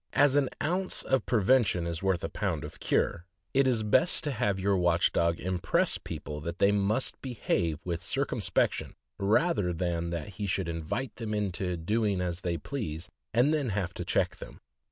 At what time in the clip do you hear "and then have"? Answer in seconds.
13.31-13.93